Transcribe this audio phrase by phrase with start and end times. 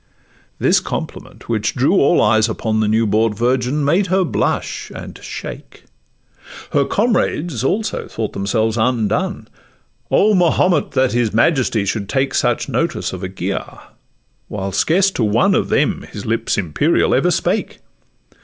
[0.57, 5.15] This compliment, which drew all eyes upon The new bought virgin, made her blush and
[5.21, 5.83] shake.
[6.71, 9.47] Her comrades, also, thought themselves undone:
[10.09, 10.33] O!
[10.33, 10.93] Mahomet!
[10.93, 13.79] that his majesty should take Such notice of a giaour,
[14.47, 17.77] while scarce to one Of them his lips imperial ever spake!